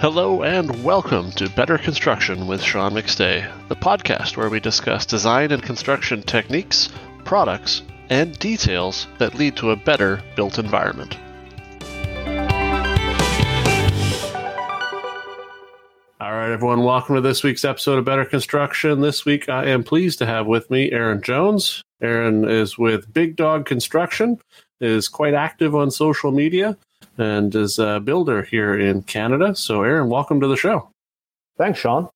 [0.00, 5.50] Hello and welcome to Better Construction with Sean McStay, the podcast where we discuss design
[5.50, 6.88] and construction techniques,
[7.24, 11.18] products, and details that lead to a better built environment.
[16.20, 19.00] All right, everyone, welcome to this week's episode of Better Construction.
[19.00, 21.82] This week, I am pleased to have with me Aaron Jones.
[22.00, 24.38] Aaron is with Big Dog Construction,
[24.80, 26.76] is quite active on social media,
[27.18, 29.54] and is a builder here in Canada.
[29.54, 30.90] So, Aaron, welcome to the show.
[31.56, 32.08] Thanks, Sean.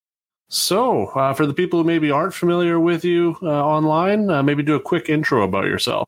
[0.49, 4.63] So, uh, for the people who maybe aren't familiar with you uh, online, uh, maybe
[4.63, 6.07] do a quick intro about yourself.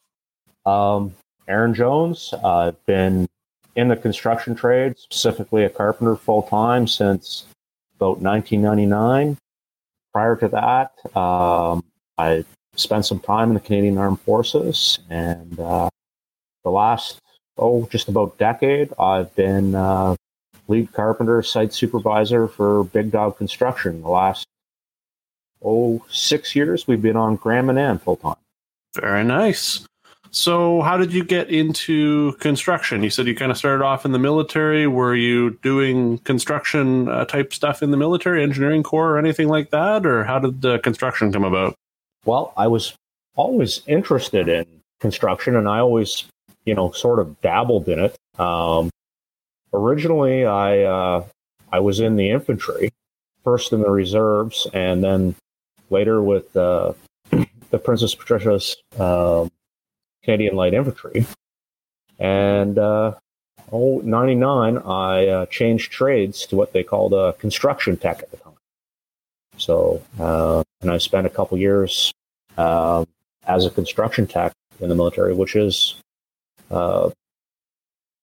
[0.67, 1.15] Um,
[1.49, 2.33] Aaron Jones.
[2.45, 3.29] I've been
[3.77, 7.47] in the construction trade, specifically a carpenter full time since
[7.97, 9.37] about 1999.
[10.13, 11.83] Prior to that, um,
[12.19, 12.45] I
[12.77, 15.89] spent some time in the Canadian Armed Forces, and uh,
[16.63, 17.21] the last
[17.57, 20.17] oh, just about decade, I've been uh,
[20.69, 24.03] lead carpenter, site supervisor for Big Dog Construction.
[24.03, 24.47] The last
[25.63, 28.37] oh six years, we've been on Grand Manan full time.
[28.95, 29.87] Very nice.
[30.31, 33.05] So, how did you get into construction?
[33.05, 34.89] You said you kind of started off in the military.
[34.89, 39.71] Were you doing construction uh, type stuff in the military, engineering corps, or anything like
[39.71, 40.05] that?
[40.05, 41.77] Or how did the construction come about?
[42.25, 42.95] Well, I was
[43.37, 44.67] always interested in
[44.99, 46.25] construction and I always,
[46.65, 48.17] you know, sort of dabbled in it.
[48.39, 48.91] Um,
[49.73, 51.25] originally, I, uh,
[51.73, 52.93] I was in the infantry,
[53.43, 55.35] first in the reserves, and then
[55.91, 56.93] later with uh,
[57.71, 59.51] the Princess Patricia's um,
[60.23, 61.27] Canadian Light Infantry.
[62.19, 63.15] And uh,
[63.73, 68.37] oh, 99, I uh, changed trades to what they called a construction tech at the
[68.39, 68.53] time.
[69.57, 72.13] So, uh, and I spent a couple years
[72.57, 73.05] uh,
[73.47, 75.97] as a construction tech in the military, which is
[76.71, 77.11] uh,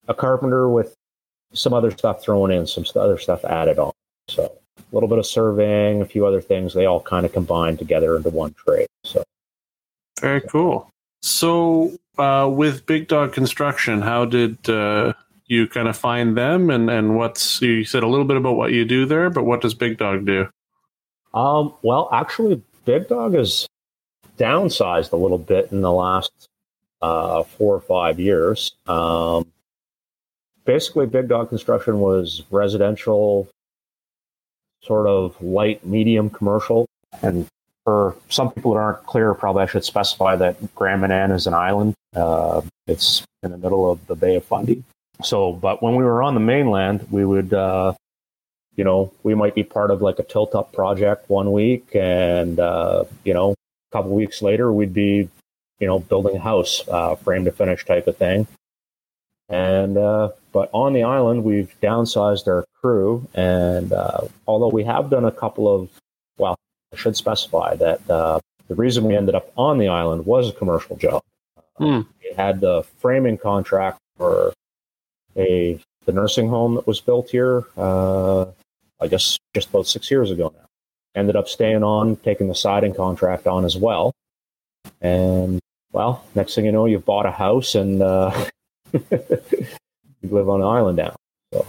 [0.07, 0.95] a carpenter with
[1.53, 3.91] some other stuff thrown in, some other stuff added on.
[4.27, 4.43] So,
[4.77, 6.73] a little bit of surveying, a few other things.
[6.73, 8.87] They all kind of combined together into one trade.
[9.03, 9.23] So,
[10.19, 10.89] very cool.
[11.21, 15.13] So, uh, with Big Dog Construction, how did uh,
[15.45, 18.71] you kind of find them, and and what's you said a little bit about what
[18.71, 20.47] you do there, but what does Big Dog do?
[21.33, 23.67] Um, well, actually, Big Dog has
[24.37, 26.49] downsized a little bit in the last
[27.01, 28.73] uh, four or five years.
[28.87, 29.47] Um,
[30.65, 33.49] basically, Big Dog Construction was residential,
[34.83, 36.87] sort of light, medium commercial,
[37.21, 37.47] and
[37.83, 41.53] for some people that aren't clear, probably I should specify that Grand Manan is an
[41.53, 41.95] island.
[42.15, 44.83] Uh, it's in the middle of the Bay of Fundy.
[45.23, 47.93] So, but when we were on the mainland, we would, uh,
[48.75, 52.59] you know, we might be part of like a tilt up project one week, and
[52.59, 53.55] uh, you know, a
[53.91, 55.29] couple weeks later, we'd be,
[55.81, 58.47] you know, building a house, uh, frame to finish type of thing.
[59.49, 65.09] And uh, but on the island, we've downsized our crew, and uh, although we have
[65.09, 65.89] done a couple of
[66.37, 66.55] well,
[66.93, 70.53] I should specify that uh, the reason we ended up on the island was a
[70.53, 71.21] commercial job.
[71.79, 72.05] Mm.
[72.23, 74.53] We had the framing contract for
[75.35, 77.65] a the nursing home that was built here.
[77.75, 78.45] Uh,
[79.01, 80.65] I guess just about six years ago now.
[81.13, 84.13] Ended up staying on, taking the siding contract on as well.
[85.01, 85.59] And
[85.91, 88.45] well, next thing you know, you've bought a house and uh,
[88.93, 89.01] you
[90.23, 91.15] live on an island now.
[91.53, 91.65] So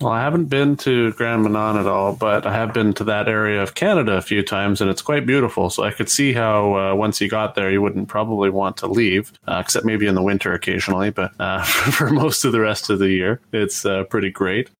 [0.00, 3.28] well, I haven't been to Grand Manan at all, but I have been to that
[3.28, 5.70] area of Canada a few times, and it's quite beautiful.
[5.70, 8.88] So I could see how uh, once you got there, you wouldn't probably want to
[8.88, 11.10] leave, uh, except maybe in the winter occasionally.
[11.10, 11.62] But uh,
[11.92, 14.70] for most of the rest of the year, it's uh, pretty great.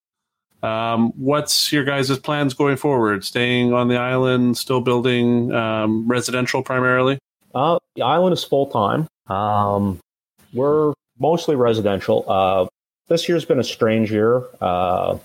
[0.65, 3.25] Um, what's your guys' plans going forward?
[3.25, 7.19] Staying on the island, still building um, residential primarily?
[7.55, 9.07] Uh, the island is full time.
[9.29, 9.99] Um,
[10.53, 12.25] we're mostly residential.
[12.29, 12.67] Uh,
[13.09, 14.43] this year's been a strange year.
[14.61, 15.19] Uh,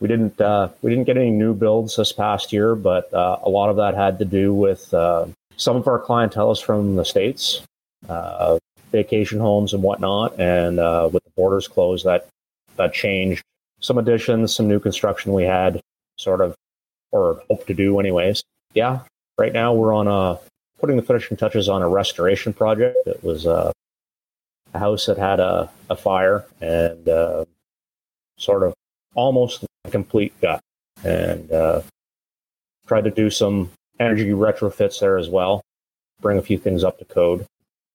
[0.00, 3.48] we didn't uh, we didn't get any new builds this past year, but uh, a
[3.48, 5.26] lot of that had to do with uh,
[5.56, 7.62] some of our clientele is from the states,
[8.92, 10.76] vacation homes and whatnot, and
[11.12, 12.28] with the borders closed, that
[12.76, 13.42] that changed.
[13.80, 15.80] Some additions, some new construction we had,
[16.18, 16.54] sort of,
[17.10, 18.42] or hope to do anyways.
[18.74, 19.00] Yeah,
[19.38, 20.38] right now we're on a
[20.78, 22.96] putting the finishing touches on a restoration project.
[23.06, 23.72] It was uh,
[24.74, 27.44] a house that had a, a fire and uh,
[28.38, 28.74] sort of
[29.14, 30.60] almost complete gut.
[31.04, 31.82] And uh,
[32.86, 33.70] tried to do some
[34.00, 35.62] energy retrofits there as well
[36.20, 37.46] bring a few things up to code.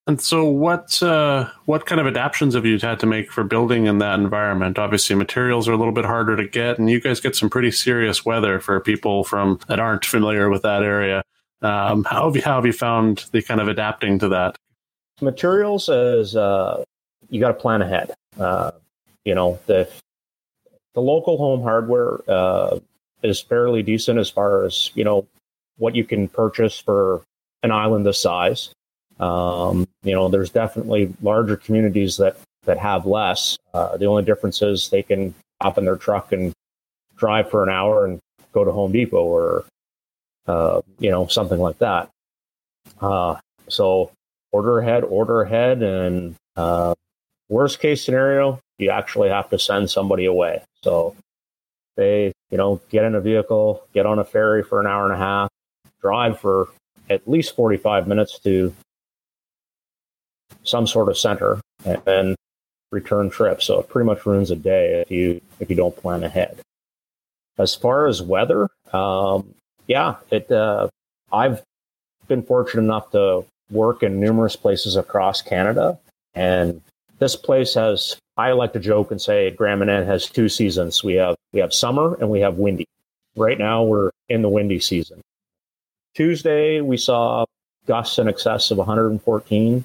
[0.06, 3.86] And so what uh, what kind of adaptations have you had to make for building
[3.86, 4.78] in that environment?
[4.78, 7.70] Obviously materials are a little bit harder to get and you guys get some pretty
[7.70, 11.22] serious weather for people from that aren't familiar with that area
[11.62, 14.56] um, how, have you, how have you found the kind of adapting to that
[15.22, 16.84] materials is uh,
[17.30, 18.12] you got to plan ahead.
[18.38, 18.72] Uh,
[19.24, 19.88] you know, the
[20.94, 22.78] the local home hardware uh,
[23.22, 25.26] is fairly decent as far as you know
[25.78, 27.22] what you can purchase for
[27.62, 28.70] an island this size.
[29.20, 33.56] Um, you know, there's definitely larger communities that that have less.
[33.72, 36.52] Uh, the only difference is they can hop in their truck and
[37.16, 38.18] drive for an hour and
[38.52, 39.64] go to Home Depot or
[40.46, 42.10] uh, you know something like that.
[43.00, 43.36] Uh,
[43.68, 44.10] so
[44.52, 46.94] order ahead, order ahead, and uh,
[47.48, 50.62] worst case scenario, you actually have to send somebody away.
[50.82, 51.16] So
[51.96, 55.14] they, you know, get in a vehicle, get on a ferry for an hour and
[55.14, 55.50] a half,
[56.00, 56.68] drive for
[57.10, 58.74] at least 45 minutes to
[60.64, 62.36] some sort of center, and then
[62.90, 63.62] return trip.
[63.62, 66.58] So it pretty much ruins a day if you if you don't plan ahead.
[67.58, 69.54] As far as weather, um,
[69.86, 70.50] yeah, it.
[70.50, 70.88] Uh,
[71.32, 71.62] I've
[72.28, 75.98] been fortunate enough to work in numerous places across Canada,
[76.34, 76.80] and
[77.18, 78.16] this place has.
[78.36, 81.04] I like to joke and say Grand Manan has two seasons.
[81.04, 82.86] We have we have summer and we have windy.
[83.36, 85.20] Right now we're in the windy season.
[86.14, 87.44] Tuesday we saw
[87.86, 89.84] gusts in excess of 114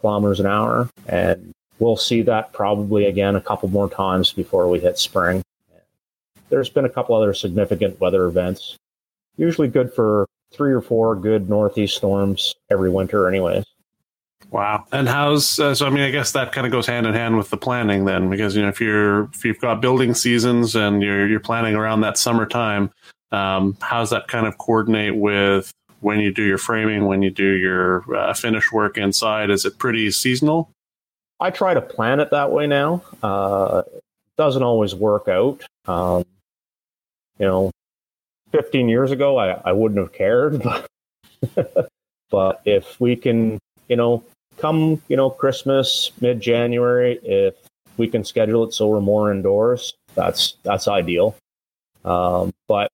[0.00, 4.80] kilometers an hour, and we'll see that probably again a couple more times before we
[4.80, 5.42] hit spring.
[6.50, 8.76] There's been a couple other significant weather events,
[9.38, 13.64] usually good for three or four good northeast storms every winter, anyways.
[14.50, 14.86] Wow.
[14.92, 15.86] And how's uh, so?
[15.86, 18.30] I mean, I guess that kind of goes hand in hand with the planning then,
[18.30, 22.00] because you know if you're if you've got building seasons and you're you're planning around
[22.00, 22.90] that summertime,
[23.30, 25.70] um, how's that kind of coordinate with
[26.00, 29.50] when you do your framing, when you do your uh, finish work inside?
[29.50, 30.70] Is it pretty seasonal?
[31.40, 33.02] I try to plan it that way now.
[33.22, 33.82] Uh,
[34.36, 35.62] doesn't always work out.
[35.86, 36.24] Um,
[37.38, 37.70] you know,
[38.52, 40.62] 15 years ago, I, I wouldn't have cared.
[41.54, 41.88] But,
[42.30, 44.24] but if we can, you know,
[44.56, 47.54] come, you know, Christmas, mid January, if
[47.96, 51.36] we can schedule it so we're more indoors, that's that's ideal.
[52.04, 52.90] Um, but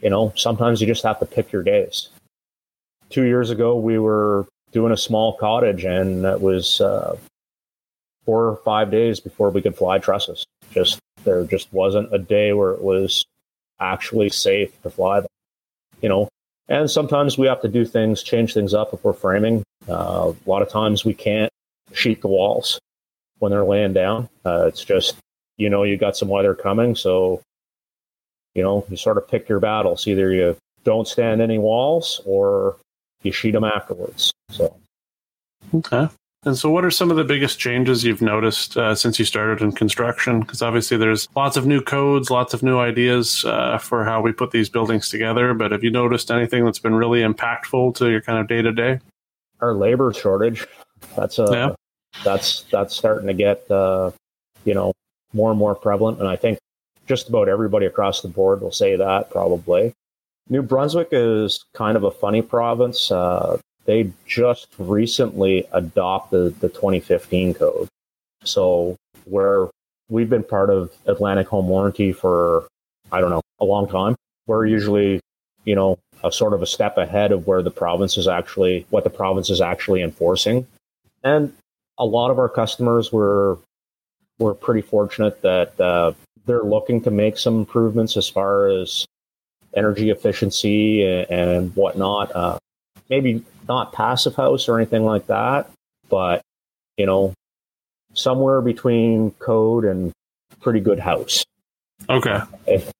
[0.00, 2.10] you know, sometimes you just have to pick your days.
[3.10, 7.16] Two years ago, we were doing a small cottage, and it was uh,
[8.24, 10.44] four or five days before we could fly trusses.
[10.72, 13.24] Just there just wasn't a day where it was
[13.80, 15.28] actually safe to fly them.
[16.00, 16.28] You know,
[16.68, 19.64] and sometimes we have to do things, change things up if we're framing.
[19.88, 21.50] Uh, a lot of times we can't
[21.92, 22.78] sheet the walls
[23.38, 24.28] when they're laying down.
[24.44, 25.16] Uh, it's just
[25.56, 27.42] you know you got some weather coming, so
[28.54, 30.06] you know you sort of pick your battles.
[30.06, 32.76] Either you don't stand any walls or
[33.22, 34.32] you sheet them afterwards.
[34.50, 34.76] So
[35.74, 36.08] okay.
[36.44, 39.60] And so, what are some of the biggest changes you've noticed uh, since you started
[39.62, 40.40] in construction?
[40.40, 44.32] Because obviously, there's lots of new codes, lots of new ideas uh, for how we
[44.32, 45.52] put these buildings together.
[45.52, 48.72] But have you noticed anything that's been really impactful to your kind of day to
[48.72, 49.00] day?
[49.60, 50.66] Our labor shortage.
[51.14, 51.74] That's a yeah.
[52.24, 54.10] that's that's starting to get uh,
[54.64, 54.94] you know
[55.34, 56.58] more and more prevalent, and I think
[57.06, 59.92] just about everybody across the board will say that probably.
[60.48, 63.10] New Brunswick is kind of a funny province.
[63.10, 63.58] Uh,
[63.90, 67.88] they just recently adopted the 2015 code.
[68.44, 69.66] So where
[70.08, 72.68] we've been part of Atlantic Home Warranty for
[73.10, 74.14] I don't know a long time.
[74.46, 75.20] We're usually
[75.64, 79.02] you know a sort of a step ahead of where the province is actually what
[79.02, 80.68] the province is actually enforcing,
[81.24, 81.52] and
[81.98, 83.58] a lot of our customers were
[84.38, 86.12] were pretty fortunate that uh,
[86.46, 89.04] they're looking to make some improvements as far as
[89.74, 92.30] energy efficiency and, and whatnot.
[92.36, 92.58] Uh,
[93.08, 95.70] maybe not passive house or anything like that,
[96.08, 96.42] but
[96.96, 97.32] you know,
[98.14, 100.12] somewhere between code and
[100.60, 101.44] pretty good house.
[102.08, 102.40] Okay.
[102.66, 102.90] If,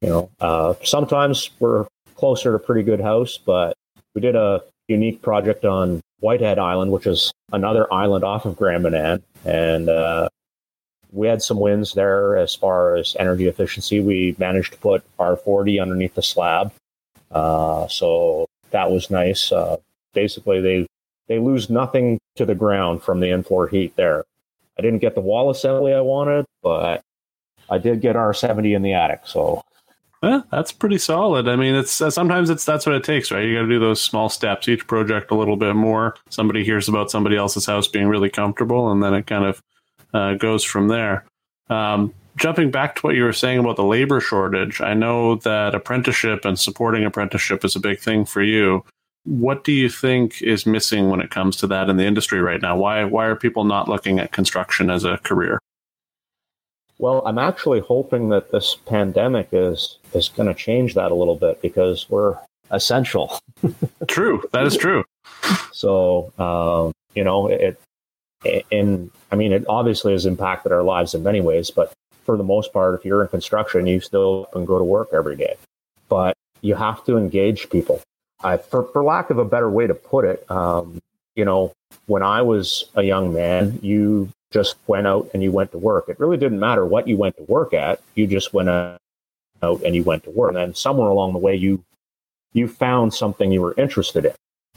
[0.00, 3.74] you know, uh, sometimes we're closer to pretty good house, but
[4.14, 8.82] we did a unique project on Whitehead Island, which is another island off of Grand
[8.82, 10.28] Manan, and uh,
[11.12, 14.00] we had some wins there as far as energy efficiency.
[14.00, 16.72] We managed to put R40 underneath the slab,
[17.30, 19.50] uh, so that was nice.
[19.52, 19.76] Uh,
[20.14, 20.86] basically, they
[21.26, 24.24] they lose nothing to the ground from the in-floor heat there.
[24.78, 27.02] I didn't get the wall assembly I wanted, but
[27.68, 29.22] I did get R70 in the attic.
[29.24, 29.62] So
[30.22, 31.48] yeah, that's pretty solid.
[31.48, 33.44] I mean, it's uh, sometimes it's that's what it takes, right?
[33.44, 36.16] You got to do those small steps, each project a little bit more.
[36.30, 39.62] Somebody hears about somebody else's house being really comfortable, and then it kind of
[40.12, 41.24] uh, goes from there.
[41.70, 45.74] Um, jumping back to what you were saying about the labor shortage, I know that
[45.74, 48.84] apprenticeship and supporting apprenticeship is a big thing for you.
[49.24, 52.62] What do you think is missing when it comes to that in the industry right
[52.62, 52.76] now?
[52.76, 55.58] Why why are people not looking at construction as a career?
[56.98, 61.36] Well, I'm actually hoping that this pandemic is is going to change that a little
[61.36, 62.38] bit because we're
[62.70, 63.38] essential.
[64.08, 65.04] true, that is true.
[65.72, 67.80] So, uh, you know, it,
[68.72, 71.92] and I mean, it obviously has impacted our lives in many ways, but
[72.28, 75.34] for the most part, if you're in construction, you still can go to work every
[75.34, 75.56] day.
[76.10, 78.02] But you have to engage people.
[78.44, 81.00] I, for, for lack of a better way to put it, um,
[81.36, 81.72] you know,
[82.04, 86.10] when I was a young man, you just went out and you went to work.
[86.10, 88.02] It really didn't matter what you went to work at.
[88.14, 88.98] You just went out
[89.62, 90.48] and you went to work.
[90.48, 91.82] And then somewhere along the way, you
[92.52, 94.34] you found something you were interested in.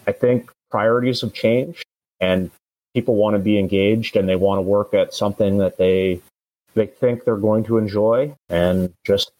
[0.07, 1.83] I think priorities have changed,
[2.21, 2.49] and
[2.93, 6.21] people want to be engaged and they want to work at something that they
[6.73, 9.31] they think they're going to enjoy and just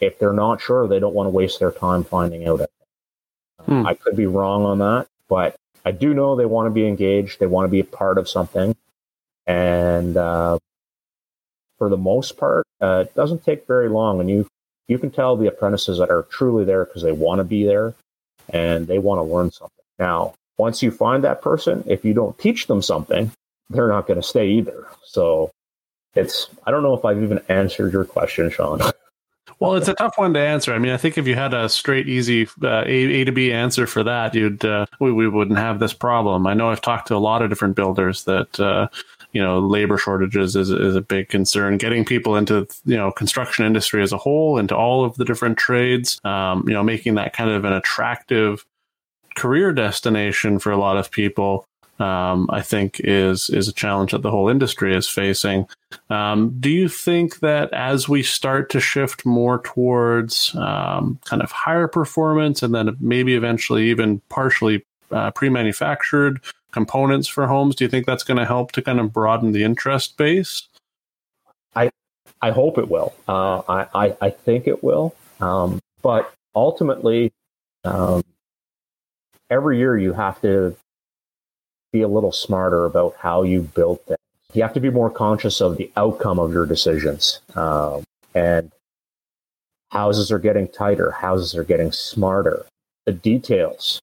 [0.00, 2.60] if they're not sure they don't want to waste their time finding out
[3.64, 3.86] hmm.
[3.86, 7.38] i could be wrong on that but i do know they want to be engaged
[7.38, 8.76] they want to be a part of something
[9.46, 10.58] and uh,
[11.78, 14.46] for the most part uh, it doesn't take very long and you
[14.86, 17.94] you can tell the apprentices that are truly there because they want to be there
[18.50, 22.38] and they want to learn something now once you find that person, if you don't
[22.38, 23.30] teach them something,
[23.70, 24.86] they're not going to stay either.
[25.04, 25.50] So
[26.14, 28.80] it's, I don't know if I've even answered your question, Sean.
[29.60, 30.74] Well, it's a tough one to answer.
[30.74, 33.52] I mean, I think if you had a straight, easy uh, a, a to B
[33.52, 36.46] answer for that, you'd uh, we, we wouldn't have this problem.
[36.46, 38.88] I know I've talked to a lot of different builders that uh,
[39.32, 41.78] you know labor shortages is is a big concern.
[41.78, 45.56] Getting people into you know construction industry as a whole, into all of the different
[45.56, 48.66] trades, um, you know, making that kind of an attractive
[49.36, 51.66] career destination for a lot of people,
[52.00, 55.66] um, I think is is a challenge that the whole industry is facing.
[56.10, 61.52] Um, do you think that as we start to shift more towards um, kind of
[61.52, 66.40] higher performance, and then maybe eventually even partially uh, pre-manufactured
[66.72, 69.62] components for homes, do you think that's going to help to kind of broaden the
[69.62, 70.68] interest base?
[71.76, 71.90] I
[72.42, 73.14] I hope it will.
[73.28, 75.14] Uh, I, I, I think it will.
[75.40, 77.32] Um, but ultimately,
[77.84, 78.22] um,
[79.48, 80.76] every year you have to
[81.94, 84.18] be a little smarter about how you build things.
[84.52, 87.40] You have to be more conscious of the outcome of your decisions.
[87.54, 88.02] Um,
[88.34, 88.72] and
[89.90, 92.66] houses are getting tighter, houses are getting smarter.
[93.06, 94.00] The details,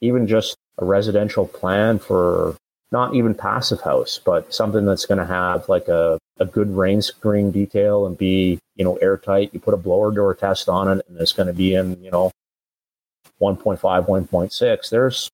[0.00, 2.56] even just a residential plan for
[2.90, 7.02] not even passive house, but something that's going to have like a, a good rain
[7.02, 9.50] screen detail and be, you know, airtight.
[9.52, 12.10] You put a blower door test on it and it's going to be in, you
[12.10, 12.32] know,
[13.40, 15.30] 1.5, 1.6, there's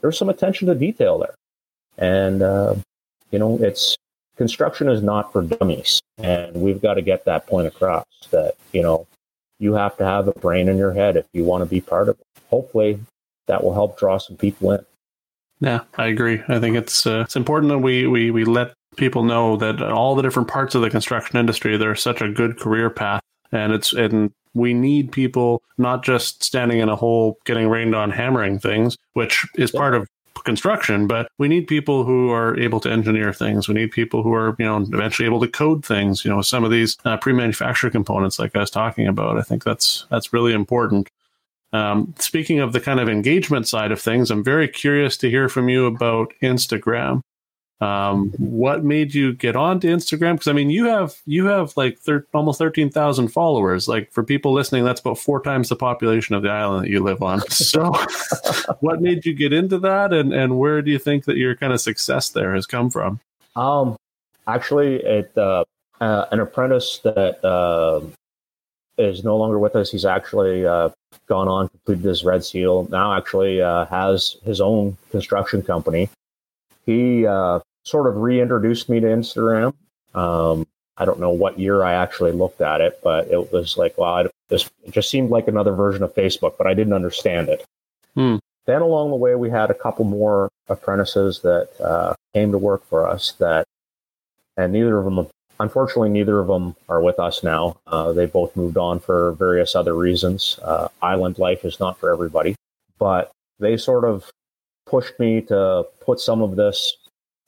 [0.00, 1.34] there's some attention to detail there,
[1.98, 2.74] and uh,
[3.30, 3.96] you know it's
[4.36, 8.82] construction is not for dummies, and we've got to get that point across that you
[8.82, 9.06] know
[9.58, 12.08] you have to have a brain in your head if you want to be part
[12.08, 12.26] of it.
[12.48, 13.00] Hopefully,
[13.46, 14.84] that will help draw some people in.
[15.60, 16.42] Yeah, I agree.
[16.48, 20.14] I think it's uh, it's important that we, we we let people know that all
[20.14, 23.92] the different parts of the construction industry there's such a good career path and it's
[23.92, 28.96] and we need people not just standing in a hole getting rained on hammering things,
[29.12, 30.08] which is part of
[30.44, 33.68] construction, but we need people who are able to engineer things.
[33.68, 36.24] We need people who are, you know, eventually able to code things.
[36.24, 39.64] You know, some of these uh, pre-manufactured components, like I was talking about, I think
[39.64, 41.08] that's that's really important.
[41.72, 45.48] Um, speaking of the kind of engagement side of things, I'm very curious to hear
[45.48, 47.20] from you about Instagram.
[47.80, 50.34] Um, what made you get onto Instagram?
[50.34, 53.88] Because I mean, you have you have like thir- almost thirteen thousand followers.
[53.88, 57.02] Like for people listening, that's about four times the population of the island that you
[57.02, 57.40] live on.
[57.50, 57.92] So,
[58.80, 61.72] what made you get into that, and and where do you think that your kind
[61.72, 63.20] of success there has come from?
[63.54, 63.96] Um,
[64.46, 65.64] actually, it uh,
[66.00, 68.00] uh, an apprentice that uh,
[68.98, 69.90] is no longer with us.
[69.90, 70.90] He's actually uh,
[71.26, 72.88] gone on completed his red seal.
[72.90, 76.08] Now, actually, uh, has his own construction company.
[76.86, 79.74] He uh, sort of reintroduced me to Instagram.
[80.14, 83.96] Um, I don't know what year I actually looked at it, but it was like,
[83.96, 87.48] well, I, this, it just seemed like another version of Facebook, but I didn't understand
[87.48, 87.64] it.
[88.14, 88.36] Hmm.
[88.66, 92.84] Then along the way, we had a couple more apprentices that uh, came to work
[92.86, 93.66] for us that,
[94.56, 95.26] and neither of them,
[95.58, 97.78] unfortunately, neither of them are with us now.
[97.86, 100.58] Uh, they both moved on for various other reasons.
[100.62, 102.54] Uh, island life is not for everybody,
[102.98, 104.30] but they sort of
[104.86, 106.96] pushed me to put some of this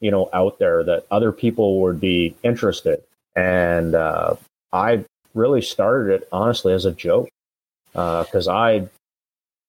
[0.02, 3.02] you know, out there that other people would be interested.
[3.36, 4.34] And uh,
[4.72, 7.28] I really started it honestly as a joke
[7.92, 8.88] because uh, I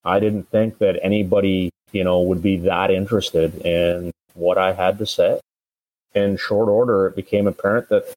[0.03, 4.97] I didn't think that anybody you know would be that interested in what I had
[4.97, 5.39] to say.
[6.15, 8.13] In short order, it became apparent that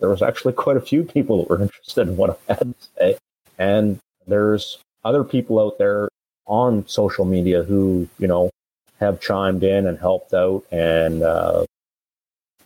[0.00, 2.88] there was actually quite a few people that were interested in what I had to
[2.98, 3.18] say,
[3.58, 6.08] and there's other people out there
[6.46, 8.50] on social media who you know
[8.98, 11.64] have chimed in and helped out and, uh,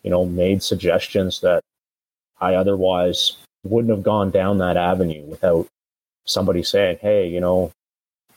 [0.02, 1.62] you know, made suggestions that
[2.40, 5.68] I otherwise wouldn't have gone down that avenue without
[6.24, 7.70] somebody saying, hey, you know,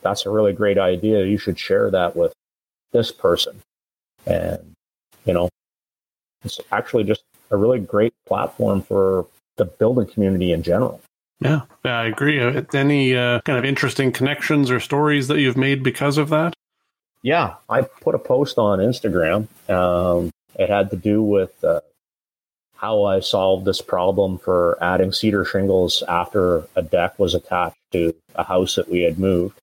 [0.02, 1.26] that's a really great idea.
[1.26, 2.34] You should share that with
[2.92, 3.62] this person.
[4.26, 4.74] And,
[5.26, 5.50] you know,
[6.44, 9.26] it's actually just a really great platform for
[9.58, 11.02] the building community in general.
[11.40, 12.40] Yeah, I agree.
[12.40, 16.54] Uh, any uh, kind of interesting connections or stories that you've made because of that?
[17.26, 19.48] Yeah, I put a post on Instagram.
[19.68, 20.30] Um,
[20.60, 21.80] it had to do with uh,
[22.76, 28.14] how I solved this problem for adding cedar shingles after a deck was attached to
[28.36, 29.60] a house that we had moved.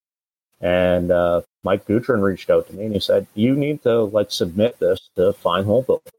[0.60, 4.32] And uh, Mike Guertin reached out to me and he said, "You need to like
[4.32, 6.10] submit this to Fine Homebuilding.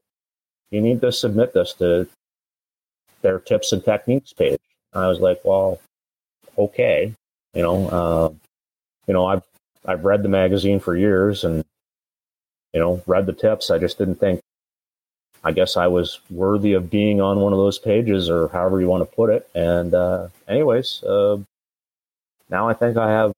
[0.70, 2.08] You need to submit this to
[3.20, 4.60] their tips and techniques page."
[4.94, 5.78] I was like, well,
[6.56, 7.12] okay,
[7.52, 8.32] you know, uh,
[9.06, 9.42] you know, I've
[9.86, 11.64] I've read the magazine for years and
[12.72, 13.70] you know read the tips.
[13.70, 14.40] I just didn't think.
[15.46, 18.88] I guess I was worthy of being on one of those pages, or however you
[18.88, 19.48] want to put it.
[19.54, 21.36] And uh, anyways, uh,
[22.48, 23.32] now I think I have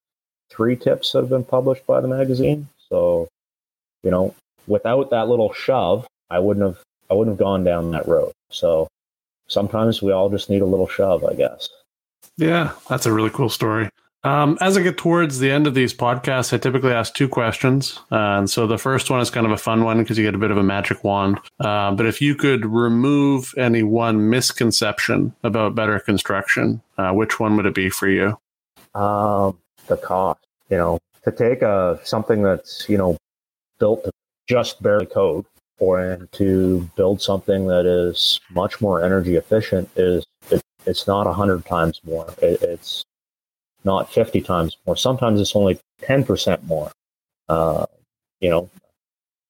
[0.50, 2.68] three tips that have been published by the magazine.
[2.88, 3.28] So,
[4.04, 4.34] you know,
[4.68, 6.78] without that little shove, I wouldn't have
[7.10, 8.32] I wouldn't have gone down that road.
[8.50, 8.88] So
[9.48, 11.68] sometimes we all just need a little shove, I guess.
[12.36, 13.88] Yeah, that's a really cool story.
[14.26, 18.00] Um, as I get towards the end of these podcasts, I typically ask two questions.
[18.10, 20.34] Uh, and so the first one is kind of a fun one because you get
[20.34, 21.38] a bit of a magic wand.
[21.60, 27.56] Uh, but if you could remove any one misconception about better construction, uh, which one
[27.56, 28.36] would it be for you?
[28.96, 30.40] Um, the cost.
[30.70, 33.16] You know, to take a something that's you know
[33.78, 34.10] built to
[34.48, 35.46] just barely code
[35.78, 41.30] or to build something that is much more energy efficient is it, it's not a
[41.30, 43.04] 100 times more it, it's
[43.86, 46.92] not 50 times more sometimes it's only 10% more
[47.48, 47.86] uh,
[48.40, 48.68] you know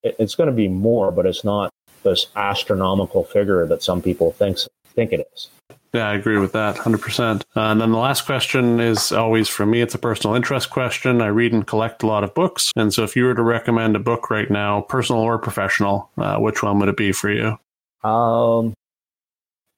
[0.05, 1.73] it, it's going to be more but it's not
[2.05, 5.49] this astronomical figure that some people thinks think it is
[5.97, 7.41] yeah, I agree with that 100%.
[7.41, 11.23] Uh, and then the last question is always for me, it's a personal interest question.
[11.23, 12.71] I read and collect a lot of books.
[12.77, 16.37] And so if you were to recommend a book right now, personal or professional, uh,
[16.37, 17.57] which one would it be for you?
[18.07, 18.75] Um,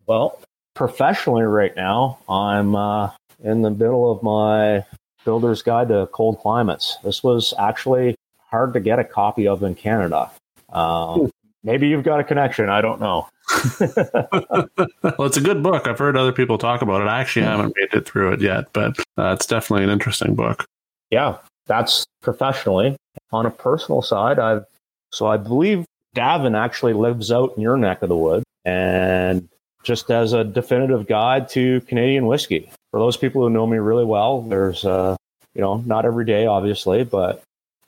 [0.07, 0.41] well,
[0.75, 3.11] professionally right now, I'm uh,
[3.43, 4.85] in the middle of my
[5.25, 6.97] Builder's Guide to Cold Climates.
[7.05, 10.31] This was actually hard to get a copy of in Canada.
[10.71, 11.31] Um,
[11.63, 12.69] maybe you've got a connection.
[12.69, 13.29] I don't know.
[13.81, 15.87] well, it's a good book.
[15.87, 17.09] I've heard other people talk about it.
[17.09, 20.67] I actually haven't made it through it yet, but uh, it's definitely an interesting book.
[21.11, 22.97] Yeah, that's professionally.
[23.33, 24.65] On a personal side, I've
[25.11, 29.49] so I believe Davin actually lives out in your neck of the wood, and
[29.83, 32.71] just as a definitive guide to Canadian whiskey.
[32.91, 35.17] For those people who know me really well, there's uh,
[35.55, 37.43] you know not every day, obviously, but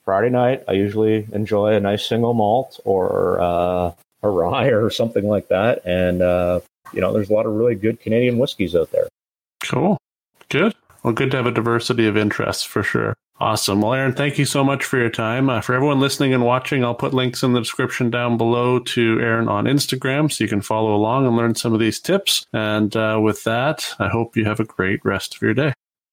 [0.04, 5.26] Friday night I usually enjoy a nice single malt or uh, a rye or something
[5.26, 5.84] like that.
[5.84, 6.60] And, uh,
[6.92, 9.08] you know, there's a lot of really good Canadian whiskeys out there.
[9.62, 9.98] Cool.
[10.48, 10.74] Good.
[11.02, 13.14] Well, good to have a diversity of interests for sure.
[13.40, 13.80] Awesome.
[13.80, 15.48] Well, Aaron, thank you so much for your time.
[15.48, 19.18] Uh, for everyone listening and watching, I'll put links in the description down below to
[19.18, 22.44] Aaron on Instagram so you can follow along and learn some of these tips.
[22.52, 25.72] And uh, with that, I hope you have a great rest of your day.